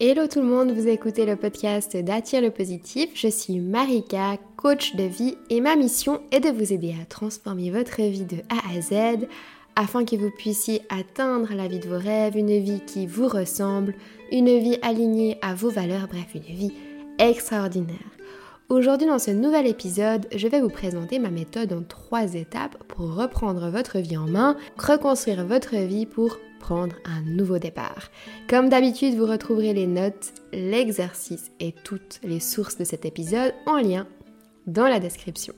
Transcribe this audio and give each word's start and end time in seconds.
Hello 0.00 0.26
tout 0.26 0.40
le 0.40 0.46
monde, 0.46 0.72
vous 0.72 0.88
écoutez 0.88 1.24
le 1.24 1.36
podcast 1.36 1.96
d'Attire 1.96 2.42
le 2.42 2.50
positif. 2.50 3.10
Je 3.14 3.28
suis 3.28 3.60
Marika, 3.60 4.38
coach 4.56 4.96
de 4.96 5.04
vie 5.04 5.36
et 5.50 5.60
ma 5.60 5.76
mission 5.76 6.20
est 6.32 6.40
de 6.40 6.48
vous 6.48 6.72
aider 6.72 6.96
à 7.00 7.04
transformer 7.04 7.70
votre 7.70 8.02
vie 8.02 8.24
de 8.24 8.38
A 8.48 8.76
à 8.76 8.80
Z 8.80 9.28
afin 9.76 10.04
que 10.04 10.16
vous 10.16 10.32
puissiez 10.36 10.82
atteindre 10.88 11.54
la 11.54 11.68
vie 11.68 11.78
de 11.78 11.86
vos 11.86 12.00
rêves, 12.00 12.36
une 12.36 12.58
vie 12.58 12.80
qui 12.84 13.06
vous 13.06 13.28
ressemble, 13.28 13.94
une 14.32 14.58
vie 14.58 14.78
alignée 14.82 15.38
à 15.42 15.54
vos 15.54 15.70
valeurs, 15.70 16.08
bref, 16.08 16.26
une 16.34 16.56
vie 16.56 16.72
extraordinaire. 17.20 17.94
Aujourd'hui 18.70 19.06
dans 19.06 19.18
ce 19.18 19.30
nouvel 19.30 19.66
épisode, 19.66 20.26
je 20.34 20.48
vais 20.48 20.62
vous 20.62 20.70
présenter 20.70 21.18
ma 21.18 21.28
méthode 21.28 21.74
en 21.74 21.82
trois 21.82 22.34
étapes 22.34 22.82
pour 22.88 23.14
reprendre 23.14 23.68
votre 23.68 23.98
vie 23.98 24.16
en 24.16 24.26
main, 24.26 24.56
reconstruire 24.78 25.44
votre 25.44 25.76
vie 25.76 26.06
pour 26.06 26.38
prendre 26.60 26.96
un 27.04 27.20
nouveau 27.30 27.58
départ. 27.58 28.10
Comme 28.48 28.70
d'habitude, 28.70 29.16
vous 29.16 29.26
retrouverez 29.26 29.74
les 29.74 29.86
notes, 29.86 30.32
l'exercice 30.54 31.50
et 31.60 31.74
toutes 31.84 32.20
les 32.22 32.40
sources 32.40 32.78
de 32.78 32.84
cet 32.84 33.04
épisode 33.04 33.52
en 33.66 33.76
lien 33.76 34.06
dans 34.66 34.88
la 34.88 34.98
description. 34.98 35.52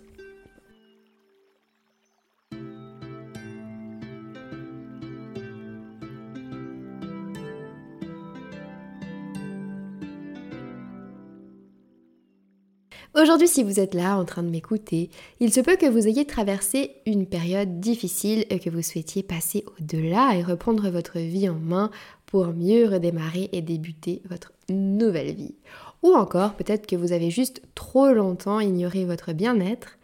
Aujourd'hui, 13.15 13.49
si 13.49 13.63
vous 13.63 13.81
êtes 13.81 13.95
là 13.95 14.19
en 14.19 14.25
train 14.25 14.43
de 14.43 14.51
m'écouter, 14.51 15.11
il 15.41 15.53
se 15.53 15.61
peut 15.61 15.77
que 15.77 15.87
vous 15.87 16.07
ayez 16.07 16.27
traversé 16.27 16.97
une 17.07 17.27
période 17.27 17.81
difficile 17.81 18.45
et 18.51 18.59
que 18.59 18.69
vous 18.69 18.83
souhaitiez 18.83 19.23
passer 19.23 19.65
au-delà 19.79 20.35
et 20.35 20.43
reprendre 20.43 20.91
votre 20.91 21.19
vie 21.19 21.49
en 21.49 21.55
main 21.55 21.91
pour 22.27 22.49
mieux 22.49 22.87
redémarrer 22.87 23.49
et 23.53 23.63
débuter 23.63 24.23
votre 24.29 24.53
nouvelle 24.69 25.35
vie. 25.35 25.55
Ou 26.03 26.15
encore, 26.15 26.55
peut-être 26.55 26.87
que 26.87 26.97
vous 26.97 27.13
avez 27.13 27.31
juste 27.31 27.63
trop 27.75 28.13
longtemps 28.13 28.61
ignoré 28.61 29.05
votre 29.05 29.33
bien-être, 29.33 29.97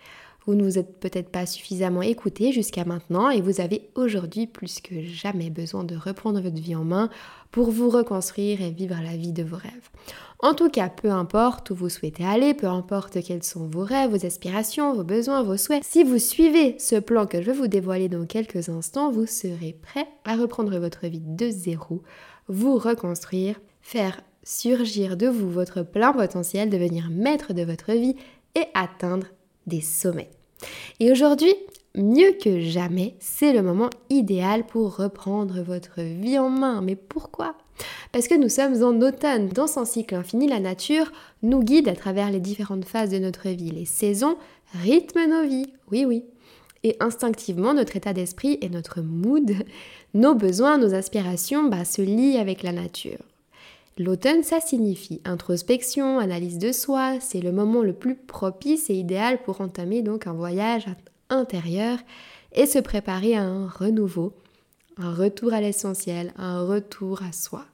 vous 0.46 0.54
ne 0.54 0.64
vous 0.64 0.78
êtes 0.78 0.98
peut-être 0.98 1.30
pas 1.30 1.46
suffisamment 1.46 2.02
écouté 2.02 2.52
jusqu'à 2.52 2.84
maintenant 2.84 3.30
et 3.30 3.40
vous 3.40 3.60
avez 3.60 3.90
aujourd'hui 3.94 4.46
plus 4.46 4.80
que 4.80 5.02
jamais 5.02 5.50
besoin 5.50 5.84
de 5.84 5.96
reprendre 5.96 6.40
votre 6.40 6.60
vie 6.60 6.74
en 6.74 6.84
main 6.84 7.10
pour 7.50 7.70
vous 7.70 7.90
reconstruire 7.90 8.60
et 8.62 8.70
vivre 8.70 8.96
la 9.02 9.16
vie 9.16 9.32
de 9.32 9.42
vos 9.42 9.56
rêves. 9.56 9.90
En 10.40 10.54
tout 10.54 10.70
cas, 10.70 10.88
peu 10.88 11.10
importe 11.10 11.70
où 11.70 11.76
vous 11.76 11.88
souhaitez 11.88 12.24
aller, 12.24 12.54
peu 12.54 12.66
importe 12.66 13.22
quels 13.22 13.44
sont 13.44 13.68
vos 13.68 13.84
rêves, 13.84 14.10
vos 14.10 14.26
aspirations, 14.26 14.92
vos 14.92 15.04
besoins, 15.04 15.44
vos 15.44 15.56
souhaits, 15.56 15.84
si 15.84 16.02
vous 16.02 16.18
suivez 16.18 16.76
ce 16.80 16.96
plan 16.96 17.26
que 17.26 17.40
je 17.40 17.46
vais 17.46 17.56
vous 17.56 17.68
dévoiler 17.68 18.08
dans 18.08 18.26
quelques 18.26 18.68
instants, 18.68 19.12
vous 19.12 19.26
serez 19.26 19.76
prêt 19.80 20.08
à 20.24 20.34
reprendre 20.34 20.76
votre 20.78 21.06
vie 21.06 21.22
de 21.24 21.48
zéro, 21.48 22.02
vous 22.48 22.76
reconstruire, 22.76 23.60
faire 23.82 24.20
surgir 24.42 25.16
de 25.16 25.28
vous 25.28 25.48
votre 25.48 25.82
plein 25.82 26.12
potentiel, 26.12 26.70
devenir 26.70 27.08
maître 27.10 27.52
de 27.52 27.62
votre 27.62 27.92
vie 27.92 28.16
et 28.56 28.64
atteindre 28.74 29.28
des 29.66 29.80
sommets. 29.80 30.30
Et 31.00 31.10
aujourd'hui, 31.10 31.54
mieux 31.94 32.32
que 32.32 32.60
jamais, 32.60 33.14
c'est 33.20 33.52
le 33.52 33.62
moment 33.62 33.90
idéal 34.10 34.64
pour 34.64 34.96
reprendre 34.96 35.62
votre 35.62 36.00
vie 36.00 36.38
en 36.38 36.48
main. 36.48 36.80
Mais 36.80 36.96
pourquoi? 36.96 37.56
Parce 38.12 38.28
que 38.28 38.34
nous 38.34 38.48
sommes 38.48 38.82
en 38.82 39.00
automne. 39.00 39.48
Dans 39.48 39.66
son 39.66 39.84
cycle 39.84 40.14
infini, 40.14 40.46
la 40.46 40.60
nature 40.60 41.10
nous 41.42 41.62
guide 41.62 41.88
à 41.88 41.96
travers 41.96 42.30
les 42.30 42.40
différentes 42.40 42.84
phases 42.84 43.10
de 43.10 43.18
notre 43.18 43.48
vie. 43.48 43.70
Les 43.70 43.86
saisons 43.86 44.36
rythment 44.82 45.28
nos 45.28 45.48
vies. 45.48 45.72
Oui, 45.90 46.04
oui. 46.04 46.24
Et 46.84 46.96
instinctivement, 47.00 47.74
notre 47.74 47.96
état 47.96 48.12
d'esprit 48.12 48.58
et 48.60 48.68
notre 48.68 49.00
mood, 49.00 49.52
nos 50.14 50.34
besoins, 50.34 50.78
nos 50.78 50.94
aspirations 50.94 51.68
bah, 51.68 51.84
se 51.84 52.02
lient 52.02 52.38
avec 52.38 52.62
la 52.62 52.72
nature. 52.72 53.18
L'automne, 54.02 54.42
ça 54.42 54.58
signifie 54.58 55.20
introspection, 55.24 56.18
analyse 56.18 56.58
de 56.58 56.72
soi, 56.72 57.20
c'est 57.20 57.40
le 57.40 57.52
moment 57.52 57.82
le 57.82 57.92
plus 57.92 58.16
propice 58.16 58.90
et 58.90 58.94
idéal 58.94 59.40
pour 59.44 59.60
entamer 59.60 60.02
donc 60.02 60.26
un 60.26 60.32
voyage 60.32 60.86
intérieur 61.30 61.98
et 62.52 62.66
se 62.66 62.80
préparer 62.80 63.36
à 63.36 63.44
un 63.44 63.68
renouveau, 63.68 64.32
un 64.98 65.14
retour 65.14 65.52
à 65.52 65.60
l'essentiel, 65.60 66.32
un 66.36 66.66
retour 66.66 67.22
à 67.22 67.30
soi. 67.30 67.64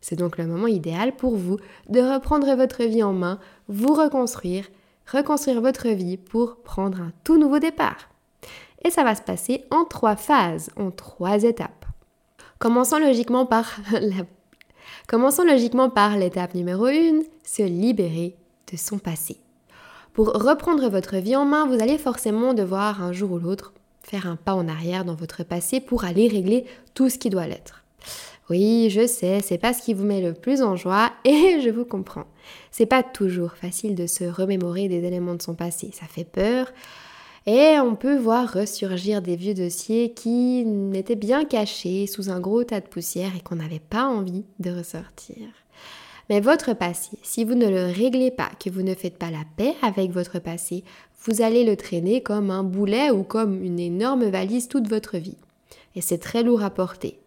C'est 0.00 0.16
donc 0.16 0.38
le 0.38 0.48
moment 0.48 0.66
idéal 0.66 1.14
pour 1.14 1.36
vous 1.36 1.58
de 1.88 2.00
reprendre 2.00 2.52
votre 2.56 2.82
vie 2.82 3.04
en 3.04 3.12
main, 3.12 3.38
vous 3.68 3.94
reconstruire, 3.94 4.66
reconstruire 5.12 5.60
votre 5.60 5.86
vie 5.90 6.16
pour 6.16 6.56
prendre 6.64 7.00
un 7.00 7.12
tout 7.22 7.38
nouveau 7.38 7.60
départ. 7.60 8.08
Et 8.84 8.90
ça 8.90 9.04
va 9.04 9.14
se 9.14 9.22
passer 9.22 9.62
en 9.70 9.84
trois 9.84 10.16
phases, 10.16 10.68
en 10.74 10.90
trois 10.90 11.44
étapes. 11.44 11.86
Commençons 12.58 12.98
logiquement 12.98 13.46
par 13.46 13.76
Commençons 15.06 15.44
logiquement 15.44 15.88
par 15.88 16.16
l'étape 16.16 16.54
numéro 16.54 16.86
1, 16.86 17.20
se 17.44 17.62
libérer 17.62 18.34
de 18.72 18.76
son 18.76 18.98
passé. 18.98 19.36
Pour 20.12 20.32
reprendre 20.32 20.88
votre 20.88 21.18
vie 21.18 21.36
en 21.36 21.44
main, 21.44 21.64
vous 21.64 21.80
allez 21.80 21.96
forcément 21.96 22.54
devoir 22.54 23.04
un 23.04 23.12
jour 23.12 23.30
ou 23.30 23.38
l'autre 23.38 23.72
faire 24.02 24.26
un 24.26 24.34
pas 24.34 24.54
en 24.54 24.66
arrière 24.66 25.04
dans 25.04 25.14
votre 25.14 25.44
passé 25.44 25.78
pour 25.78 26.04
aller 26.04 26.26
régler 26.26 26.64
tout 26.94 27.08
ce 27.08 27.18
qui 27.18 27.30
doit 27.30 27.46
l'être. 27.46 27.84
Oui, 28.50 28.88
je 28.90 29.06
sais, 29.06 29.40
c'est 29.42 29.58
pas 29.58 29.72
ce 29.72 29.82
qui 29.82 29.94
vous 29.94 30.04
met 30.04 30.20
le 30.20 30.32
plus 30.32 30.60
en 30.60 30.74
joie 30.74 31.12
et 31.24 31.60
je 31.60 31.70
vous 31.70 31.84
comprends. 31.84 32.26
C'est 32.72 32.86
pas 32.86 33.04
toujours 33.04 33.52
facile 33.52 33.94
de 33.94 34.08
se 34.08 34.24
remémorer 34.24 34.88
des 34.88 35.04
éléments 35.04 35.36
de 35.36 35.42
son 35.42 35.54
passé, 35.54 35.92
ça 35.92 36.06
fait 36.06 36.24
peur. 36.24 36.72
Et 37.46 37.78
on 37.78 37.94
peut 37.94 38.16
voir 38.16 38.52
ressurgir 38.52 39.22
des 39.22 39.36
vieux 39.36 39.54
dossiers 39.54 40.12
qui 40.12 40.64
n'étaient 40.64 41.14
bien 41.14 41.44
cachés 41.44 42.08
sous 42.08 42.28
un 42.28 42.40
gros 42.40 42.64
tas 42.64 42.80
de 42.80 42.88
poussière 42.88 43.30
et 43.36 43.40
qu'on 43.40 43.56
n'avait 43.56 43.78
pas 43.78 44.04
envie 44.04 44.44
de 44.58 44.72
ressortir. 44.72 45.46
Mais 46.28 46.40
votre 46.40 46.74
passé, 46.74 47.18
si 47.22 47.44
vous 47.44 47.54
ne 47.54 47.68
le 47.68 47.86
réglez 47.86 48.32
pas, 48.32 48.50
que 48.58 48.68
vous 48.68 48.82
ne 48.82 48.94
faites 48.94 49.16
pas 49.16 49.30
la 49.30 49.44
paix 49.56 49.74
avec 49.82 50.10
votre 50.10 50.40
passé, 50.40 50.82
vous 51.24 51.40
allez 51.40 51.64
le 51.64 51.76
traîner 51.76 52.20
comme 52.20 52.50
un 52.50 52.64
boulet 52.64 53.12
ou 53.12 53.22
comme 53.22 53.62
une 53.62 53.78
énorme 53.78 54.24
valise 54.24 54.66
toute 54.66 54.88
votre 54.88 55.16
vie. 55.16 55.38
Et 55.94 56.00
c'est 56.00 56.18
très 56.18 56.42
lourd 56.42 56.64
à 56.64 56.70
porter. 56.70 57.20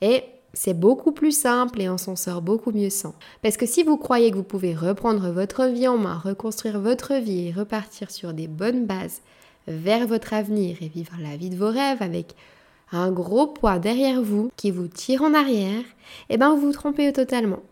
Et 0.00 0.22
c'est 0.54 0.78
beaucoup 0.78 1.12
plus 1.12 1.36
simple 1.36 1.80
et 1.80 1.90
on 1.90 1.98
s'en 1.98 2.16
sort 2.16 2.40
beaucoup 2.40 2.72
mieux 2.72 2.90
sans. 2.90 3.14
Parce 3.42 3.58
que 3.58 3.66
si 3.66 3.82
vous 3.82 3.98
croyez 3.98 4.30
que 4.30 4.36
vous 4.36 4.42
pouvez 4.42 4.74
reprendre 4.74 5.30
votre 5.30 5.66
vie 5.66 5.88
en 5.88 5.98
main, 5.98 6.16
reconstruire 6.16 6.80
votre 6.80 7.14
vie 7.14 7.48
et 7.48 7.52
repartir 7.52 8.10
sur 8.10 8.32
des 8.32 8.48
bonnes 8.48 8.86
bases 8.86 9.20
vers 9.66 10.06
votre 10.06 10.32
avenir 10.32 10.76
et 10.80 10.88
vivre 10.88 11.12
la 11.20 11.36
vie 11.36 11.50
de 11.50 11.56
vos 11.56 11.70
rêves 11.70 12.02
avec 12.02 12.34
un 12.92 13.10
gros 13.10 13.46
poids 13.46 13.78
derrière 13.78 14.22
vous 14.22 14.50
qui 14.56 14.70
vous 14.70 14.88
tire 14.88 15.22
en 15.22 15.34
arrière, 15.34 15.84
eh 16.28 16.36
bien 16.36 16.54
vous 16.54 16.60
vous 16.60 16.72
trompez 16.72 17.12
totalement. 17.12 17.62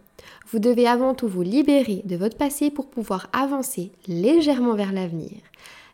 Vous 0.50 0.59
devez 0.59 0.87
avant 0.87 1.15
tout 1.15 1.29
vous 1.29 1.43
libérer 1.43 2.03
de 2.05 2.17
votre 2.17 2.37
passé 2.37 2.71
pour 2.71 2.89
pouvoir 2.89 3.29
avancer 3.33 3.93
légèrement 4.09 4.75
vers 4.75 4.93
l'avenir. 4.93 5.37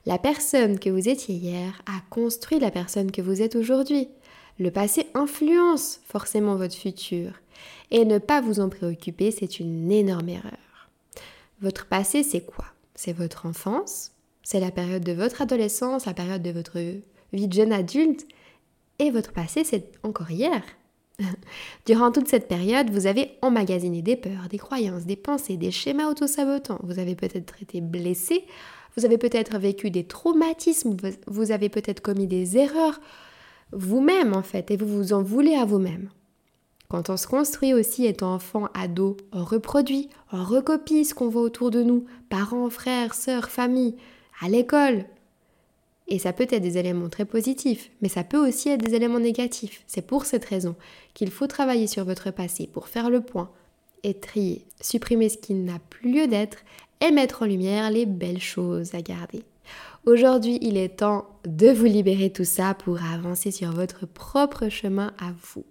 La 0.07 0.19
personne 0.19 0.79
que 0.79 0.89
vous 0.89 1.09
étiez 1.09 1.35
hier 1.35 1.83
a 1.87 2.01
construit 2.11 2.61
la 2.61 2.71
personne 2.71 3.11
que 3.11 3.23
vous 3.23 3.43
êtes 3.43 3.57
aujourd'hui. 3.57 4.09
Le 4.59 4.71
passé 4.71 5.09
influence 5.15 6.01
forcément 6.07 6.55
votre 6.55 6.77
futur. 6.77 7.33
Et 7.91 8.05
ne 8.05 8.19
pas 8.19 8.41
vous 8.41 8.61
en 8.61 8.69
préoccuper, 8.69 9.31
c'est 9.31 9.61
une 9.61 9.91
énorme 9.91 10.29
erreur. 10.29 10.89
Votre 11.61 11.87
passé, 11.87 12.23
c'est 12.23 12.41
quoi? 12.41 12.67
C'est 12.95 13.13
votre 13.13 13.47
enfance, 13.47 14.13
c'est 14.47 14.61
la 14.61 14.71
période 14.71 15.03
de 15.03 15.11
votre 15.11 15.43
adolescence, 15.43 16.07
la 16.07 16.15
période 16.15 16.41
de 16.41 16.53
votre 16.53 16.79
vie 17.33 17.49
de 17.49 17.53
jeune 17.53 17.73
adulte, 17.73 18.29
et 19.01 19.11
votre 19.11 19.33
passé, 19.33 19.65
c'est 19.65 19.91
encore 20.05 20.31
hier. 20.31 20.63
Durant 21.85 22.13
toute 22.13 22.29
cette 22.29 22.47
période, 22.47 22.89
vous 22.91 23.09
avez 23.09 23.33
emmagasiné 23.43 24.03
des 24.03 24.15
peurs, 24.15 24.49
des 24.49 24.59
croyances, 24.59 25.05
des 25.05 25.17
pensées, 25.17 25.57
des 25.57 25.73
schémas 25.73 26.09
autosabotants. 26.09 26.79
Vous 26.85 27.01
avez 27.01 27.17
peut-être 27.17 27.61
été 27.61 27.81
blessé, 27.81 28.45
vous 28.97 29.05
avez 29.05 29.19
peut-être 29.19 29.59
vécu 29.59 29.91
des 29.91 30.07
traumatismes, 30.07 30.97
vous 31.27 31.51
avez 31.51 31.69
peut-être 31.69 32.01
commis 32.01 32.29
des 32.29 32.57
erreurs 32.57 33.01
vous-même 33.73 34.33
en 34.33 34.45
fait, 34.45 34.71
et 34.71 34.77
vous 34.77 34.87
vous 34.87 35.13
en 35.13 35.25
voulez 35.25 35.57
à 35.57 35.65
vous-même. 35.65 36.09
Quand 36.89 37.11
on 37.11 37.17
se 37.17 37.27
construit 37.27 37.75
aussi 37.75 38.07
étant 38.07 38.33
enfant, 38.33 38.69
ado, 38.75 39.17
on 39.33 39.43
reproduit, 39.43 40.09
on 40.33 40.45
recopie 40.45 41.05
ce 41.05 41.15
qu'on 41.15 41.29
voit 41.29 41.43
autour 41.43 41.73
de 41.73 41.83
nous, 41.83 42.05
parents, 42.29 42.71
frères, 42.71 43.13
sœurs, 43.13 43.51
famille, 43.51 43.97
à 44.41 44.49
l'école, 44.49 45.05
et 46.09 46.19
ça 46.19 46.33
peut 46.33 46.47
être 46.49 46.63
des 46.63 46.79
éléments 46.79 47.09
très 47.09 47.25
positifs, 47.25 47.91
mais 48.01 48.09
ça 48.09 48.23
peut 48.23 48.39
aussi 48.39 48.69
être 48.69 48.85
des 48.85 48.95
éléments 48.95 49.19
négatifs. 49.19 49.83
C'est 49.87 50.07
pour 50.07 50.25
cette 50.25 50.45
raison 50.45 50.77
qu'il 51.15 51.31
faut 51.31 51.49
travailler 51.49 51.89
sur 51.89 52.05
votre 52.05 52.31
passé 52.31 52.69
pour 52.73 52.89
faire 52.89 53.11
le 53.11 53.21
point 53.21 53.51
et 54.05 54.15
trier, 54.15 54.65
supprimer 54.81 55.29
ce 55.29 55.39
qui 55.39 55.55
n'a 55.55 55.81
plus 55.91 56.13
lieu 56.13 56.27
d'être 56.29 56.59
et 57.01 57.11
mettre 57.11 57.43
en 57.43 57.47
lumière 57.47 57.91
les 57.91 58.07
belles 58.07 58.41
choses 58.41 58.95
à 58.95 59.03
garder. 59.03 59.43
Aujourd'hui, 60.05 60.59
il 60.63 60.77
est 60.77 60.99
temps 60.99 61.27
de 61.45 61.69
vous 61.69 61.87
libérer 61.87 62.31
tout 62.31 62.45
ça 62.45 62.75
pour 62.75 63.03
avancer 63.03 63.51
sur 63.51 63.73
votre 63.73 64.07
propre 64.07 64.69
chemin 64.69 65.13
à 65.19 65.33
vous. 65.55 65.65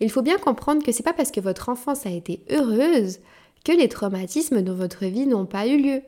Il 0.00 0.10
faut 0.10 0.22
bien 0.22 0.38
comprendre 0.38 0.82
que 0.82 0.90
c'est 0.90 1.04
pas 1.04 1.12
parce 1.12 1.30
que 1.30 1.40
votre 1.40 1.68
enfance 1.68 2.04
a 2.04 2.10
été 2.10 2.40
heureuse 2.50 3.20
que 3.64 3.70
les 3.70 3.88
traumatismes 3.88 4.62
dans 4.62 4.74
votre 4.74 5.04
vie 5.04 5.26
n'ont 5.26 5.46
pas 5.46 5.68
eu 5.68 5.80
lieu 5.80 6.02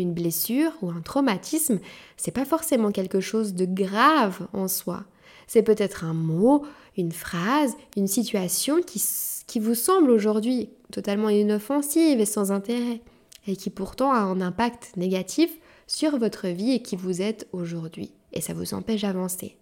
une 0.00 0.14
blessure 0.14 0.72
ou 0.82 0.90
un 0.90 1.00
traumatisme, 1.00 1.80
c'est 2.16 2.30
pas 2.30 2.44
forcément 2.44 2.92
quelque 2.92 3.20
chose 3.20 3.54
de 3.54 3.64
grave 3.64 4.46
en 4.52 4.68
soi. 4.68 5.04
C'est 5.46 5.62
peut-être 5.62 6.04
un 6.04 6.14
mot, 6.14 6.64
une 6.96 7.12
phrase, 7.12 7.76
une 7.96 8.08
situation 8.08 8.80
qui, 8.82 9.02
qui 9.46 9.60
vous 9.60 9.74
semble 9.74 10.10
aujourd'hui 10.10 10.70
totalement 10.92 11.28
inoffensive 11.28 12.20
et 12.20 12.26
sans 12.26 12.52
intérêt, 12.52 13.00
et 13.46 13.56
qui 13.56 13.70
pourtant 13.70 14.12
a 14.12 14.18
un 14.18 14.40
impact 14.40 14.96
négatif 14.96 15.50
sur 15.86 16.18
votre 16.18 16.48
vie 16.48 16.72
et 16.72 16.82
qui 16.82 16.96
vous 16.96 17.22
êtes 17.22 17.46
aujourd'hui. 17.52 18.12
Et 18.32 18.40
ça 18.40 18.54
vous 18.54 18.74
empêche 18.74 19.02
d'avancer. 19.02 19.56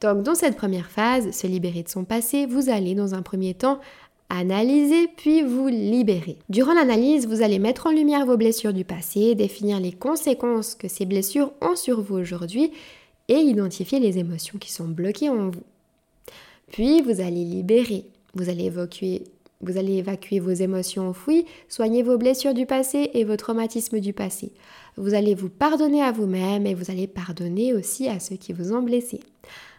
Donc 0.00 0.22
dans 0.22 0.34
cette 0.34 0.56
première 0.56 0.90
phase, 0.90 1.30
se 1.30 1.46
libérer 1.46 1.82
de 1.82 1.88
son 1.88 2.04
passé, 2.04 2.46
vous 2.46 2.68
allez 2.68 2.94
dans 2.94 3.14
un 3.14 3.22
premier 3.22 3.54
temps 3.54 3.80
analyser 4.28 5.08
puis 5.16 5.42
vous 5.42 5.68
libérer. 5.68 6.36
Durant 6.48 6.74
l'analyse, 6.74 7.26
vous 7.26 7.42
allez 7.42 7.58
mettre 7.58 7.86
en 7.86 7.90
lumière 7.90 8.26
vos 8.26 8.36
blessures 8.36 8.72
du 8.72 8.84
passé, 8.84 9.34
définir 9.34 9.80
les 9.80 9.92
conséquences 9.92 10.74
que 10.74 10.88
ces 10.88 11.06
blessures 11.06 11.52
ont 11.60 11.76
sur 11.76 12.00
vous 12.00 12.16
aujourd'hui 12.16 12.72
et 13.28 13.38
identifier 13.38 14.00
les 14.00 14.18
émotions 14.18 14.58
qui 14.58 14.72
sont 14.72 14.88
bloquées 14.88 15.30
en 15.30 15.50
vous. 15.50 15.62
Puis 16.72 17.02
vous 17.02 17.20
allez 17.20 17.44
libérer, 17.44 18.04
vous 18.34 18.48
allez 18.48 18.64
évacuer, 18.64 19.24
vous 19.60 19.78
allez 19.78 19.94
évacuer 19.94 20.38
vos 20.38 20.50
émotions 20.50 21.08
enfouies, 21.08 21.46
soigner 21.68 22.02
vos 22.02 22.18
blessures 22.18 22.54
du 22.54 22.66
passé 22.66 23.10
et 23.14 23.24
vos 23.24 23.36
traumatismes 23.36 24.00
du 24.00 24.12
passé. 24.12 24.52
Vous 24.96 25.14
allez 25.14 25.34
vous 25.34 25.48
pardonner 25.48 26.02
à 26.02 26.12
vous-même 26.12 26.66
et 26.66 26.74
vous 26.74 26.90
allez 26.90 27.06
pardonner 27.06 27.72
aussi 27.72 28.08
à 28.08 28.20
ceux 28.20 28.36
qui 28.36 28.52
vous 28.52 28.72
ont 28.72 28.82
blessé. 28.82 29.20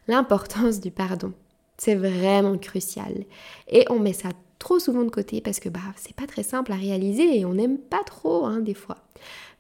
L'importance 0.07 0.79
du 0.79 0.89
pardon, 0.89 1.33
c'est 1.77 1.95
vraiment 1.95 2.57
crucial. 2.57 3.25
Et 3.69 3.85
on 3.89 4.00
met 4.00 4.13
ça 4.13 4.29
trop 4.59 4.79
souvent 4.79 5.03
de 5.03 5.09
côté 5.09 5.41
parce 5.41 5.59
que 5.59 5.69
bah 5.69 5.79
c'est 5.95 6.15
pas 6.15 6.27
très 6.27 6.44
simple 6.44 6.71
à 6.71 6.75
réaliser 6.75 7.39
et 7.39 7.45
on 7.45 7.53
n'aime 7.53 7.77
pas 7.77 8.03
trop 8.06 8.45
hein, 8.45 8.59
des 8.59 8.74
fois. 8.74 8.97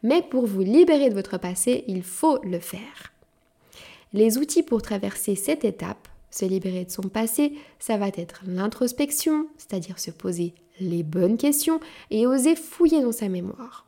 Mais 0.03 0.21
pour 0.21 0.45
vous 0.45 0.61
libérer 0.61 1.09
de 1.09 1.15
votre 1.15 1.37
passé, 1.37 1.83
il 1.87 2.03
faut 2.03 2.39
le 2.43 2.59
faire. 2.59 3.13
Les 4.13 4.37
outils 4.37 4.63
pour 4.63 4.81
traverser 4.81 5.35
cette 5.35 5.65
étape, 5.65 6.07
se 6.31 6.45
libérer 6.45 6.85
de 6.85 6.91
son 6.91 7.03
passé, 7.03 7.53
ça 7.79 7.97
va 7.97 8.07
être 8.09 8.41
l'introspection, 8.45 9.47
c'est-à-dire 9.57 9.99
se 9.99 10.11
poser 10.11 10.53
les 10.79 11.03
bonnes 11.03 11.37
questions 11.37 11.79
et 12.11 12.27
oser 12.27 12.55
fouiller 12.55 13.01
dans 13.01 13.11
sa 13.11 13.27
mémoire. 13.27 13.85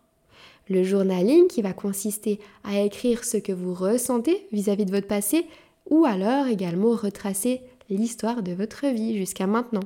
Le 0.68 0.84
journaling 0.84 1.48
qui 1.48 1.62
va 1.62 1.74
consister 1.74 2.40
à 2.64 2.80
écrire 2.82 3.24
ce 3.24 3.38
que 3.38 3.52
vous 3.52 3.74
ressentez 3.74 4.48
vis-à-vis 4.52 4.86
de 4.86 4.92
votre 4.92 5.08
passé 5.08 5.48
ou 5.90 6.06
alors 6.06 6.48
également 6.48 6.92
retracer 6.92 7.62
l'histoire 7.90 8.44
de 8.44 8.54
votre 8.54 8.88
vie 8.88 9.18
jusqu'à 9.18 9.48
maintenant. 9.48 9.84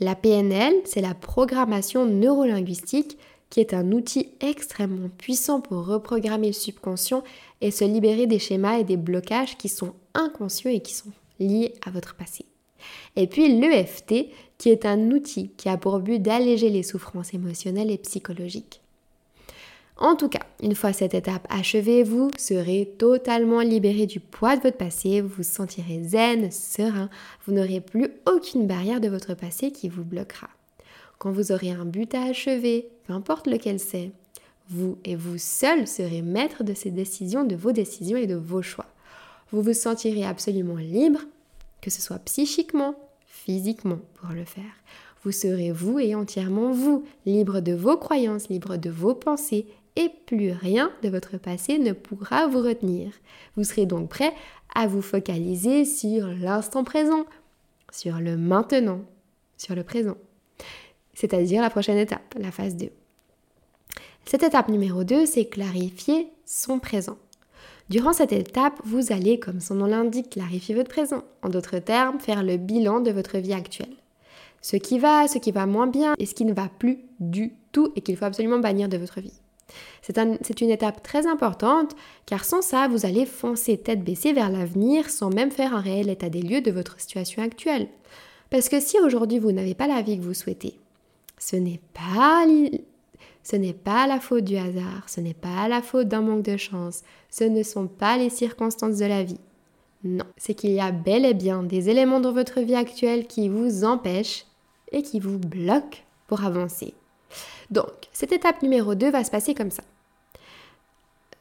La 0.00 0.14
PNL, 0.14 0.74
c'est 0.84 1.00
la 1.00 1.14
programmation 1.14 2.04
neurolinguistique 2.04 3.16
qui 3.48 3.60
est 3.60 3.74
un 3.74 3.92
outil 3.92 4.30
extrêmement 4.40 5.08
puissant 5.08 5.60
pour 5.60 5.86
reprogrammer 5.86 6.48
le 6.48 6.52
subconscient 6.52 7.22
et 7.60 7.70
se 7.70 7.84
libérer 7.84 8.26
des 8.26 8.38
schémas 8.38 8.78
et 8.78 8.84
des 8.84 8.96
blocages 8.96 9.56
qui 9.56 9.68
sont 9.68 9.94
inconscients 10.14 10.70
et 10.70 10.80
qui 10.80 10.94
sont 10.94 11.12
liés 11.38 11.74
à 11.86 11.90
votre 11.90 12.14
passé. 12.14 12.44
Et 13.14 13.26
puis 13.26 13.58
l'EFT, 13.58 14.26
qui 14.58 14.70
est 14.70 14.84
un 14.84 15.10
outil 15.10 15.50
qui 15.56 15.68
a 15.68 15.76
pour 15.76 16.00
but 16.00 16.20
d'alléger 16.20 16.70
les 16.70 16.82
souffrances 16.82 17.34
émotionnelles 17.34 17.90
et 17.90 17.98
psychologiques. 17.98 18.80
En 19.98 20.14
tout 20.14 20.28
cas, 20.28 20.44
une 20.62 20.74
fois 20.74 20.92
cette 20.92 21.14
étape 21.14 21.46
achevée, 21.48 22.02
vous 22.02 22.30
serez 22.36 22.92
totalement 22.98 23.60
libéré 23.60 24.04
du 24.04 24.20
poids 24.20 24.56
de 24.56 24.62
votre 24.62 24.76
passé, 24.76 25.22
vous 25.22 25.28
vous 25.28 25.42
sentirez 25.42 26.02
zen, 26.02 26.50
serein, 26.50 27.08
vous 27.46 27.54
n'aurez 27.54 27.80
plus 27.80 28.08
aucune 28.26 28.66
barrière 28.66 29.00
de 29.00 29.08
votre 29.08 29.32
passé 29.32 29.72
qui 29.72 29.88
vous 29.88 30.04
bloquera. 30.04 30.48
Quand 31.18 31.32
vous 31.32 31.50
aurez 31.50 31.70
un 31.70 31.86
but 31.86 32.14
à 32.14 32.24
achever, 32.24 32.88
peu 33.06 33.14
importe 33.14 33.46
lequel 33.46 33.80
c'est, 33.80 34.10
vous 34.68 34.98
et 35.04 35.16
vous 35.16 35.38
seul 35.38 35.86
serez 35.86 36.20
maître 36.20 36.62
de 36.62 36.74
ces 36.74 36.90
décisions, 36.90 37.44
de 37.44 37.56
vos 37.56 37.72
décisions 37.72 38.18
et 38.18 38.26
de 38.26 38.34
vos 38.34 38.60
choix. 38.60 38.86
Vous 39.50 39.62
vous 39.62 39.72
sentirez 39.72 40.26
absolument 40.26 40.76
libre, 40.76 41.20
que 41.80 41.88
ce 41.88 42.02
soit 42.02 42.18
psychiquement, 42.18 42.96
physiquement 43.26 44.00
pour 44.14 44.30
le 44.30 44.44
faire. 44.44 44.64
Vous 45.24 45.32
serez 45.32 45.72
vous 45.72 45.98
et 45.98 46.14
entièrement 46.14 46.72
vous, 46.72 47.04
libre 47.24 47.60
de 47.60 47.72
vos 47.72 47.96
croyances, 47.96 48.48
libre 48.48 48.76
de 48.76 48.90
vos 48.90 49.14
pensées 49.14 49.66
et 49.96 50.10
plus 50.26 50.52
rien 50.52 50.92
de 51.02 51.08
votre 51.08 51.38
passé 51.38 51.78
ne 51.78 51.92
pourra 51.92 52.46
vous 52.46 52.60
retenir. 52.60 53.10
Vous 53.56 53.64
serez 53.64 53.86
donc 53.86 54.08
prêt 54.08 54.32
à 54.74 54.86
vous 54.86 55.02
focaliser 55.02 55.84
sur 55.84 56.26
l'instant 56.26 56.84
présent, 56.84 57.24
sur 57.90 58.20
le 58.20 58.36
maintenant, 58.36 59.00
sur 59.56 59.74
le 59.74 59.82
présent. 59.82 60.16
C'est-à-dire 61.14 61.62
la 61.62 61.70
prochaine 61.70 61.98
étape, 61.98 62.34
la 62.38 62.52
phase 62.52 62.76
2. 62.76 62.90
Cette 64.26 64.42
étape 64.42 64.68
numéro 64.68 65.04
2, 65.04 65.24
c'est 65.24 65.46
clarifier 65.46 66.28
son 66.44 66.78
présent. 66.78 67.16
Durant 67.88 68.12
cette 68.12 68.32
étape, 68.32 68.80
vous 68.84 69.12
allez, 69.12 69.38
comme 69.38 69.60
son 69.60 69.76
nom 69.76 69.86
l'indique, 69.86 70.30
clarifier 70.30 70.74
votre 70.74 70.90
présent. 70.90 71.22
En 71.42 71.48
d'autres 71.48 71.78
termes, 71.78 72.18
faire 72.18 72.42
le 72.42 72.56
bilan 72.56 73.00
de 73.00 73.12
votre 73.12 73.38
vie 73.38 73.52
actuelle. 73.52 73.94
Ce 74.60 74.76
qui 74.76 74.98
va, 74.98 75.28
ce 75.28 75.38
qui 75.38 75.52
va 75.52 75.66
moins 75.66 75.86
bien 75.86 76.14
et 76.18 76.26
ce 76.26 76.34
qui 76.34 76.44
ne 76.44 76.52
va 76.52 76.68
plus 76.68 76.98
du 77.20 77.52
tout 77.70 77.92
et 77.94 78.00
qu'il 78.00 78.16
faut 78.16 78.24
absolument 78.24 78.58
bannir 78.58 78.88
de 78.88 78.96
votre 78.96 79.20
vie. 79.20 79.40
C'est 80.02 80.60
une 80.60 80.70
étape 80.70 81.02
très 81.02 81.26
importante 81.26 81.96
car 82.24 82.44
sans 82.44 82.62
ça, 82.62 82.86
vous 82.88 83.04
allez 83.04 83.26
foncer 83.26 83.76
tête 83.76 84.04
baissée 84.04 84.32
vers 84.32 84.50
l'avenir 84.50 85.10
sans 85.10 85.30
même 85.30 85.50
faire 85.50 85.74
un 85.74 85.80
réel 85.80 86.08
état 86.08 86.28
des 86.28 86.42
lieux 86.42 86.60
de 86.60 86.70
votre 86.70 87.00
situation 87.00 87.42
actuelle. 87.42 87.88
Parce 88.50 88.68
que 88.68 88.80
si 88.80 88.98
aujourd'hui 89.00 89.40
vous 89.40 89.50
n'avez 89.52 89.74
pas 89.74 89.88
la 89.88 90.02
vie 90.02 90.18
que 90.18 90.24
vous 90.24 90.34
souhaitez, 90.34 90.78
ce 91.38 91.56
n'est 91.56 91.80
pas 91.90 92.46
la 94.06 94.20
faute 94.20 94.44
du 94.44 94.56
hasard, 94.56 95.08
ce 95.08 95.20
n'est 95.20 95.34
pas 95.34 95.66
la 95.66 95.82
faute 95.82 96.06
d'un 96.08 96.22
manque 96.22 96.44
de 96.44 96.56
chance, 96.56 97.02
ce 97.28 97.42
ne 97.44 97.64
sont 97.64 97.88
pas 97.88 98.16
les 98.16 98.30
circonstances 98.30 98.98
de 98.98 99.06
la 99.06 99.24
vie. 99.24 99.40
Non, 100.04 100.26
c'est 100.36 100.54
qu'il 100.54 100.70
y 100.70 100.80
a 100.80 100.92
bel 100.92 101.24
et 101.24 101.34
bien 101.34 101.64
des 101.64 101.90
éléments 101.90 102.20
dans 102.20 102.32
votre 102.32 102.60
vie 102.60 102.76
actuelle 102.76 103.26
qui 103.26 103.48
vous 103.48 103.82
empêchent 103.82 104.46
et 104.92 105.02
qui 105.02 105.18
vous 105.18 105.38
bloquent 105.38 105.98
pour 106.28 106.44
avancer. 106.44 106.94
Donc, 107.70 108.08
cette 108.12 108.32
étape 108.32 108.62
numéro 108.62 108.94
2 108.94 109.10
va 109.10 109.24
se 109.24 109.30
passer 109.30 109.54
comme 109.54 109.70
ça. 109.70 109.82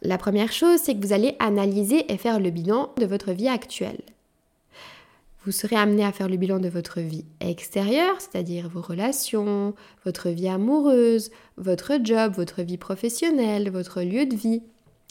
La 0.02 0.18
première 0.18 0.52
chose, 0.52 0.80
c'est 0.84 0.96
que 0.96 1.06
vous 1.06 1.14
allez 1.14 1.36
analyser 1.40 2.12
et 2.12 2.18
faire 2.18 2.40
le 2.40 2.50
bilan 2.50 2.92
de 2.98 3.06
votre 3.06 3.32
vie 3.32 3.48
actuelle. 3.48 4.02
Vous 5.46 5.52
serez 5.52 5.76
amené 5.76 6.04
à 6.04 6.12
faire 6.12 6.28
le 6.28 6.38
bilan 6.38 6.60
de 6.60 6.70
votre 6.70 7.00
vie 7.00 7.26
extérieure, 7.40 8.16
c'est-à-dire 8.20 8.68
vos 8.68 8.82
relations, 8.82 9.76
votre 10.04 10.30
vie 10.30 10.48
amoureuse, 10.48 11.30
votre 11.58 12.00
job, 12.04 12.34
votre 12.36 12.64
vie 12.64 12.78
professionnelle, 12.78 13.70
votre 13.70 14.02
lieu 14.02 14.26
de 14.26 14.36
vie, 14.36 14.64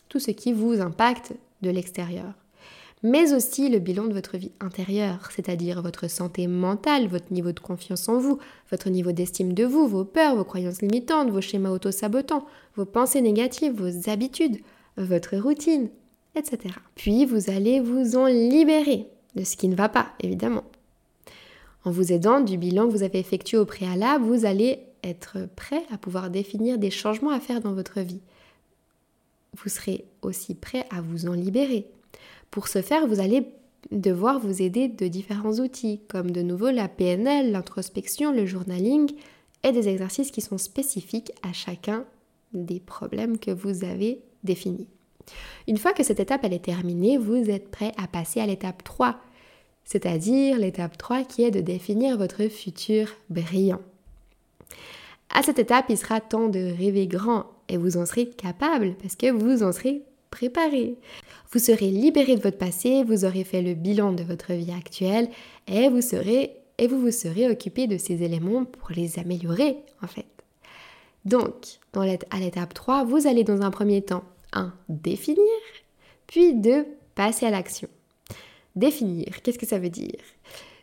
tout 0.09 0.19
ce 0.19 0.33
qui 0.33 0.53
vous 0.53 0.81
impacte 0.81 1.33
de 1.63 1.71
l'extérieur 1.71 2.35
mais 3.05 3.35
aussi 3.35 3.69
le 3.69 3.81
bilan 3.81 4.07
de 4.07 4.15
votre 4.15 4.39
vie 4.39 4.51
intérieure, 4.61 5.29
c'est-à-dire 5.31 5.83
votre 5.83 6.09
santé 6.09 6.47
mentale, 6.47 7.07
votre 7.07 7.31
niveau 7.33 7.53
de 7.53 7.61
confiance 7.61 8.09
en 8.09 8.19
vous, 8.19 8.39
votre 8.71 8.89
niveau 8.89 9.13
d'estime 9.13 9.53
de 9.53 9.65
vous, 9.65 9.87
vos 9.87 10.07
peurs, 10.07 10.37
vos 10.37 10.45
croyances 10.45 10.81
limitantes, 10.81 11.29
vos 11.29 11.43
schémas 11.43 11.69
auto-sabotants, 11.69 12.47
vos 12.77 12.87
pensées 12.87 13.21
négatives, 13.21 13.75
vos 13.75 14.09
habitudes, 14.09 14.57
votre 14.97 15.37
routine, 15.37 15.91
etc. 16.35 16.75
Puis 16.95 17.27
vous 17.27 17.51
allez 17.51 17.79
vous 17.79 18.17
en 18.17 18.25
libérer 18.25 19.07
de 19.37 19.45
ce 19.45 19.59
qui 19.59 19.69
ne 19.69 19.77
va 19.77 19.91
pas, 19.91 20.09
évidemment. 20.21 20.65
En 21.85 21.91
vous 21.91 22.11
aidant 22.11 22.41
du 22.41 22.57
bilan 22.57 22.87
que 22.87 22.93
vous 22.93 23.03
avez 23.03 23.19
effectué 23.19 23.59
au 23.59 23.67
préalable, 23.67 24.25
vous 24.25 24.47
allez 24.47 24.79
être 25.03 25.47
prêt 25.57 25.83
à 25.93 25.99
pouvoir 25.99 26.31
définir 26.31 26.79
des 26.79 26.91
changements 26.91 27.33
à 27.33 27.41
faire 27.41 27.61
dans 27.61 27.75
votre 27.75 28.01
vie. 28.01 28.23
Vous 29.59 29.69
serez 29.69 30.07
aussi 30.23 30.55
prêt 30.55 30.87
à 30.91 31.03
vous 31.03 31.27
en 31.27 31.35
libérer, 31.35 31.87
pour 32.55 32.69
ce 32.69 32.83
faire, 32.83 33.09
vous 33.09 33.19
allez 33.19 33.49
devoir 33.91 34.39
vous 34.39 34.63
aider 34.63 34.87
de 34.87 35.09
différents 35.09 35.55
outils, 35.55 36.01
comme 36.07 36.31
de 36.31 36.41
nouveau 36.41 36.71
la 36.71 36.87
PNL, 36.87 37.51
l'introspection, 37.51 38.31
le 38.31 38.47
journaling, 38.47 39.11
et 39.65 39.73
des 39.73 39.89
exercices 39.89 40.31
qui 40.31 40.41
sont 40.41 40.57
spécifiques 40.57 41.33
à 41.43 41.53
chacun 41.53 42.05
des 42.53 42.79
problèmes 42.79 43.39
que 43.39 43.51
vous 43.51 43.83
avez 43.83 44.21
définis. 44.45 44.87
Une 45.67 45.79
fois 45.79 45.93
que 45.93 46.05
cette 46.05 46.21
étape 46.21 46.45
est 46.45 46.65
terminée, 46.65 47.19
vous 47.19 47.51
êtes 47.51 47.73
prêt 47.73 47.91
à 48.01 48.07
passer 48.07 48.39
à 48.39 48.47
l'étape 48.47 48.85
3, 48.85 49.17
c'est-à-dire 49.85 50.57
l'étape 50.57 50.97
3 50.97 51.25
qui 51.25 51.43
est 51.43 51.51
de 51.51 51.61
définir 51.61 52.17
votre 52.17 52.47
futur 52.47 53.09
brillant. 53.31 53.83
À 55.29 55.43
cette 55.43 55.59
étape, 55.59 55.87
il 55.89 55.99
sera 55.99 56.21
temps 56.21 56.49
de 56.49 56.61
rêver 56.61 57.09
grand 57.09 57.47
et 57.69 57.79
vous 57.79 57.97
en 57.97 58.07
serez 58.07 58.29
capable 58.29 58.95
parce 59.03 59.17
que 59.17 59.33
vous 59.33 59.65
en 59.65 59.73
serez 59.73 60.05
préparé. 60.35 60.97
Vous 61.53 61.61
serez 61.61 61.91
libéré 61.91 62.35
de 62.35 62.43
votre 62.43 62.59
passé, 62.59 63.05
vous 63.05 63.25
aurez 63.25 63.45
fait 63.45 63.63
le 63.63 63.75
bilan 63.75 64.13
de 64.13 64.25
votre 64.25 64.53
vie 64.53 64.73
actuelle 64.73 65.29
et 65.69 65.89
vous 65.89 66.01
serez 66.01 66.57
et 66.77 66.89
vous 66.89 67.01
vous 67.01 67.13
serez 67.13 67.49
occupé 67.49 67.87
de 67.87 67.97
ces 67.99 68.25
éléments 68.25 68.65
pour 68.65 68.91
les 68.91 69.21
améliorer 69.21 69.77
en 70.03 70.09
fait. 70.09 70.27
Donc, 71.25 71.79
dans 71.93 72.03
à 72.03 72.39
l'étape 72.41 72.75
3, 72.75 73.05
vous 73.05 73.29
allez 73.29 73.45
dans 73.45 73.63
un 73.63 73.71
premier 73.71 74.03
temps 74.03 74.25
1. 74.53 74.75
définir, 74.89 75.39
puis 76.27 76.53
2. 76.53 76.85
passer 77.15 77.47
à 77.47 77.51
l'action. 77.51 77.89
Définir, 78.75 79.41
qu'est-ce 79.41 79.59
que 79.59 79.67
ça 79.67 79.79
veut 79.79 79.89
dire? 79.89 80.19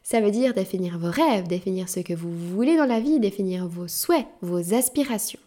Ça 0.02 0.22
veut 0.22 0.32
dire 0.32 0.54
définir 0.54 0.98
vos 0.98 1.12
rêves, 1.12 1.48
définir 1.48 1.90
ce 1.90 2.00
que 2.00 2.14
vous 2.14 2.32
voulez 2.32 2.78
dans 2.78 2.86
la 2.86 3.02
vie, 3.02 3.20
définir 3.20 3.68
vos 3.68 3.90
souhaits, 3.90 4.28
vos 4.42 4.74
aspirations. 4.74 5.42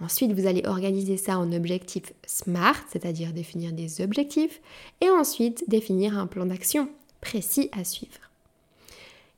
Ensuite, 0.00 0.32
vous 0.32 0.46
allez 0.46 0.66
organiser 0.66 1.16
ça 1.16 1.38
en 1.38 1.52
objectifs 1.52 2.12
SMART, 2.26 2.84
c'est-à-dire 2.90 3.32
définir 3.32 3.72
des 3.72 4.00
objectifs, 4.00 4.60
et 5.00 5.08
ensuite 5.08 5.64
définir 5.68 6.18
un 6.18 6.26
plan 6.26 6.46
d'action 6.46 6.88
précis 7.20 7.70
à 7.72 7.84
suivre. 7.84 8.30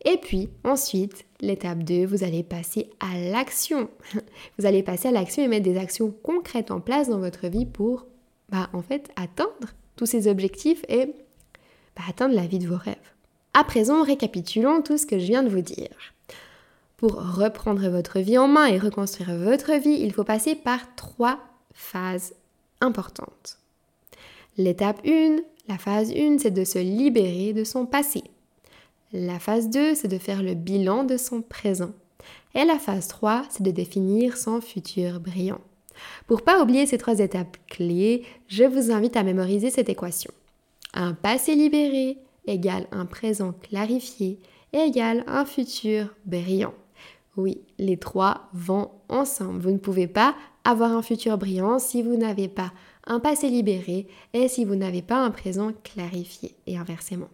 Et 0.04 0.16
puis 0.18 0.48
ensuite, 0.64 1.24
l'étape 1.40 1.82
2, 1.82 2.06
vous 2.06 2.24
allez 2.24 2.42
passer 2.42 2.90
à 3.00 3.18
l'action. 3.18 3.90
Vous 4.58 4.64
allez 4.64 4.82
passer 4.82 5.08
à 5.08 5.10
l'action 5.10 5.42
et 5.42 5.48
mettre 5.48 5.64
des 5.64 5.78
actions 5.78 6.14
concrètes 6.22 6.70
en 6.70 6.80
place 6.80 7.08
dans 7.08 7.18
votre 7.18 7.48
vie 7.48 7.66
pour 7.66 8.06
bah, 8.48 8.70
en 8.72 8.82
fait 8.82 9.10
atteindre 9.16 9.74
tous 9.96 10.06
ces 10.06 10.28
objectifs 10.28 10.82
et 10.88 11.06
bah, 11.96 12.02
atteindre 12.08 12.36
la 12.36 12.46
vie 12.46 12.60
de 12.60 12.68
vos 12.68 12.76
rêves. 12.76 12.94
À 13.52 13.64
présent, 13.64 14.02
récapitulons 14.04 14.82
tout 14.82 14.96
ce 14.96 15.06
que 15.06 15.18
je 15.18 15.26
viens 15.26 15.42
de 15.42 15.48
vous 15.48 15.62
dire. 15.62 15.88
Pour 16.96 17.12
reprendre 17.36 17.88
votre 17.90 18.20
vie 18.20 18.38
en 18.38 18.48
main 18.48 18.66
et 18.66 18.78
reconstruire 18.78 19.36
votre 19.36 19.74
vie, 19.74 19.98
il 20.00 20.14
faut 20.14 20.24
passer 20.24 20.54
par 20.54 20.94
trois 20.94 21.38
phases 21.74 22.34
importantes. 22.80 23.58
L'étape 24.56 25.00
1, 25.06 25.36
la 25.68 25.76
phase 25.76 26.10
1, 26.10 26.38
c'est 26.38 26.50
de 26.50 26.64
se 26.64 26.78
libérer 26.78 27.52
de 27.52 27.64
son 27.64 27.84
passé. 27.84 28.24
La 29.12 29.38
phase 29.38 29.68
2, 29.68 29.94
c'est 29.94 30.08
de 30.08 30.16
faire 30.16 30.42
le 30.42 30.54
bilan 30.54 31.04
de 31.04 31.18
son 31.18 31.42
présent. 31.42 31.90
Et 32.54 32.64
la 32.64 32.78
phase 32.78 33.08
3, 33.08 33.44
c'est 33.50 33.62
de 33.62 33.70
définir 33.70 34.38
son 34.38 34.62
futur 34.62 35.20
brillant. 35.20 35.60
Pour 36.26 36.42
pas 36.42 36.62
oublier 36.62 36.86
ces 36.86 36.98
trois 36.98 37.18
étapes 37.18 37.58
clés, 37.68 38.24
je 38.48 38.64
vous 38.64 38.90
invite 38.90 39.16
à 39.16 39.22
mémoriser 39.22 39.70
cette 39.70 39.90
équation. 39.90 40.32
Un 40.94 41.12
passé 41.12 41.54
libéré 41.54 42.16
égale 42.46 42.86
un 42.90 43.04
présent 43.04 43.52
clarifié 43.52 44.38
égale 44.72 45.24
un 45.26 45.44
futur 45.44 46.14
brillant. 46.24 46.74
Oui, 47.36 47.60
les 47.78 47.98
trois 47.98 48.48
vont 48.54 48.90
ensemble. 49.08 49.60
Vous 49.60 49.70
ne 49.70 49.78
pouvez 49.78 50.06
pas 50.06 50.34
avoir 50.64 50.92
un 50.92 51.02
futur 51.02 51.36
brillant 51.38 51.78
si 51.78 52.02
vous 52.02 52.16
n'avez 52.16 52.48
pas 52.48 52.72
un 53.06 53.20
passé 53.20 53.48
libéré 53.48 54.08
et 54.32 54.48
si 54.48 54.64
vous 54.64 54.74
n'avez 54.74 55.02
pas 55.02 55.18
un 55.18 55.30
présent 55.30 55.72
clarifié 55.84 56.56
et 56.66 56.76
inversement. 56.76 57.28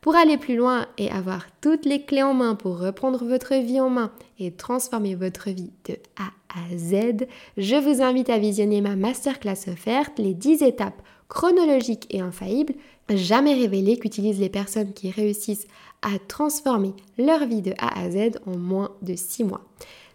Pour 0.00 0.14
aller 0.14 0.38
plus 0.38 0.56
loin 0.56 0.86
et 0.96 1.10
avoir 1.10 1.46
toutes 1.60 1.84
les 1.84 2.02
clés 2.02 2.22
en 2.22 2.32
main 2.32 2.54
pour 2.54 2.78
reprendre 2.78 3.24
votre 3.24 3.54
vie 3.54 3.80
en 3.80 3.90
main 3.90 4.12
et 4.38 4.52
transformer 4.52 5.16
votre 5.16 5.50
vie 5.50 5.72
de 5.86 5.96
A 6.16 6.30
à 6.56 6.76
Z, 6.76 7.26
je 7.56 7.74
vous 7.74 8.00
invite 8.00 8.30
à 8.30 8.38
visionner 8.38 8.80
ma 8.80 8.94
masterclass 8.94 9.68
offerte, 9.68 10.18
les 10.18 10.34
10 10.34 10.62
étapes 10.62 11.02
chronologiques 11.28 12.06
et 12.10 12.20
infaillibles, 12.20 12.74
jamais 13.10 13.54
révélées 13.54 13.98
qu'utilisent 13.98 14.40
les 14.40 14.48
personnes 14.48 14.92
qui 14.92 15.10
réussissent 15.10 15.66
à 16.02 16.18
transformer 16.28 16.94
leur 17.18 17.44
vie 17.46 17.62
de 17.62 17.72
A 17.78 18.00
à 18.00 18.08
Z 18.08 18.38
en 18.46 18.56
moins 18.56 18.92
de 19.02 19.16
6 19.16 19.44
mois. 19.44 19.64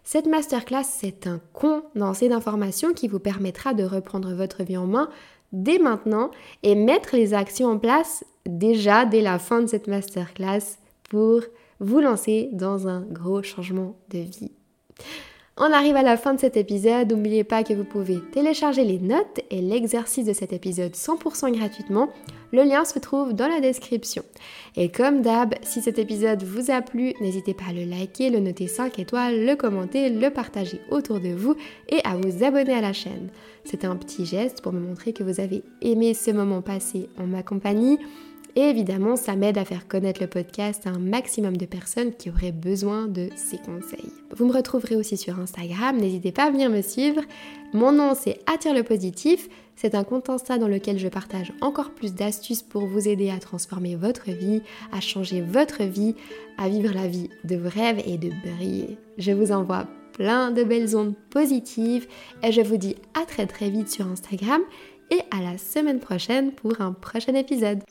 Cette 0.06 0.28
masterclass, 0.28 0.84
c'est 0.84 1.28
un 1.28 1.40
condensé 1.54 2.30
d'informations 2.30 2.94
qui 2.94 3.08
vous 3.08 3.20
permettra 3.20 3.74
de 3.74 3.84
reprendre 3.84 4.34
votre 4.34 4.63
vie 4.63 4.78
en 4.78 4.88
main 4.88 5.10
dès 5.54 5.80
maintenant 5.80 6.32
et 6.64 6.76
mettre 6.76 7.16
les 7.16 7.34
actions 7.34 7.70
en 7.70 7.80
place 7.80 8.26
déjà 8.46 9.06
dès 9.06 9.22
la 9.22 9.40
fin 9.40 9.62
de 9.62 9.68
cette 9.68 9.88
masterclass 9.88 10.78
pour 11.10 11.42
vous 11.80 12.02
lancer 12.02 12.50
dans 12.52 12.88
un 12.88 13.02
gros 13.02 13.44
changement 13.44 13.96
de 14.10 14.20
vie. 14.20 14.52
On 15.56 15.72
arrive 15.72 15.96
à 15.96 16.02
la 16.02 16.18
fin 16.18 16.34
de 16.34 16.40
cet 16.40 16.58
épisode. 16.58 17.12
N'oubliez 17.12 17.44
pas 17.44 17.64
que 17.64 17.76
vous 17.76 17.84
pouvez 17.84 18.20
télécharger 18.32 18.84
les 18.84 18.98
notes 18.98 19.40
et 19.52 19.62
l'exercice 19.62 20.26
de 20.26 20.34
cet 20.34 20.52
épisode 20.52 20.94
100% 20.94 21.56
gratuitement. 21.56 22.10
Le 22.52 22.64
lien 22.64 22.86
se 22.86 22.98
trouve 22.98 23.34
dans 23.34 23.48
la 23.48 23.60
description. 23.60 24.24
Et 24.76 24.90
comme 24.90 25.22
d'hab, 25.22 25.54
si 25.62 25.84
cet 25.84 26.00
épisode 26.00 26.42
vous 26.42 26.72
a 26.72 26.82
plu, 26.82 27.14
n'hésitez 27.22 27.54
pas 27.54 27.66
à 27.70 27.74
le 27.74 27.84
liker, 27.84 28.32
le 28.32 28.40
noter 28.40 28.66
5 28.66 28.98
étoiles, 28.98 29.46
le 29.46 29.56
commenter, 29.56 30.10
le 30.10 30.32
partager 30.32 30.82
autour 30.90 31.20
de 31.20 31.30
vous 31.30 31.56
et 31.88 32.00
à 32.04 32.16
vous 32.16 32.44
abonner 32.44 32.74
à 32.74 32.82
la 32.82 32.94
chaîne. 32.94 33.30
C'est 33.64 33.86
un 33.86 33.96
petit 33.96 34.26
geste 34.26 34.62
pour 34.62 34.74
me 34.74 34.80
montrer 34.80 35.14
que 35.14 35.24
vous 35.24 35.40
avez 35.40 35.64
aimé 35.82 36.16
ce 36.16 36.32
moment 36.32 36.64
passé 36.64 37.10
en 37.20 37.28
ma 37.28 37.44
compagnie 37.44 38.00
et 38.56 38.62
évidemment, 38.62 39.16
ça 39.16 39.36
m'aide 39.36 39.58
à 39.58 39.66
faire 39.66 39.88
connaître 39.88 40.22
le 40.22 40.28
podcast 40.28 40.86
à 40.86 40.92
un 40.92 41.00
maximum 41.00 41.58
de 41.58 41.66
personnes 41.66 42.14
qui 42.14 42.30
auraient 42.30 42.52
besoin 42.52 43.08
de 43.08 43.30
ces 43.36 43.58
conseils. 43.58 44.12
Vous 44.36 44.46
me 44.46 44.54
retrouverez 44.54 44.96
aussi 44.96 45.18
sur 45.18 45.40
Instagram, 45.40 45.98
n'hésitez 45.98 46.32
pas 46.32 46.46
à 46.46 46.52
venir 46.52 46.70
me 46.70 46.82
suivre. 46.82 47.22
Mon 47.74 47.92
nom 47.92 48.14
c'est 48.16 48.40
Attire 48.46 48.74
le 48.74 48.84
positif. 48.84 49.50
C'est 49.76 49.96
un 49.96 50.04
compte 50.04 50.30
Insta 50.30 50.60
dans 50.60 50.68
lequel 50.68 51.00
je 51.00 51.08
partage 51.08 51.52
encore 51.62 51.92
plus 51.92 52.14
d'astuces 52.14 52.62
pour 52.62 52.86
vous 52.86 53.08
aider 53.08 53.32
à 53.32 53.40
transformer 53.40 53.96
votre 53.96 54.30
vie, 54.30 54.62
à 54.92 55.02
changer 55.02 55.42
votre 55.42 55.84
vie, 55.84 56.16
à 56.60 56.70
vivre 56.70 56.94
la 56.94 57.08
vie 57.08 57.30
de 57.44 57.56
vos 57.56 57.70
rêves 57.70 58.04
et 58.06 58.20
de 58.20 58.30
briller. 58.30 58.98
Je 59.18 59.32
vous 59.32 59.52
envoie 59.52 59.88
plein 60.14 60.52
de 60.52 60.64
belles 60.64 60.96
ondes 60.96 61.16
positives 61.32 62.08
et 62.44 62.52
je 62.52 62.62
vous 62.62 62.78
dis 62.78 62.96
à 63.20 63.26
très 63.26 63.48
très 63.48 63.72
vite 63.72 63.90
sur 63.90 64.08
Instagram 64.08 64.62
et 65.10 65.22
à 65.32 65.42
la 65.42 65.58
semaine 65.58 66.00
prochaine 66.00 66.52
pour 66.52 66.80
un 66.82 66.94
prochain 66.94 67.34
épisode. 67.34 67.84